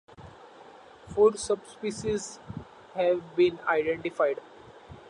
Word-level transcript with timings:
Four 1.09 1.37
subspecies 1.37 2.39
have 2.95 3.35
been 3.35 3.59
identified. 3.67 4.39